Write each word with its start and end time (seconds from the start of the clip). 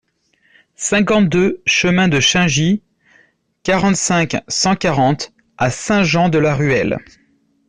cinquante-deux 0.77 1.61
chemin 1.67 2.07
de 2.07 2.19
Chaingy, 2.19 2.81
quarante-cinq, 3.61 4.41
cent 4.47 4.75
quarante 4.75 5.31
à 5.59 5.69
Saint-Jean-de-la-Ruelle 5.69 6.97